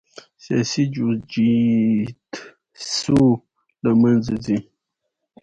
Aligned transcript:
سیاسي 0.43 0.83
جوجیتسو 0.93 3.21
له 3.83 3.91
منځه 4.01 4.35
ځي. 4.45 4.57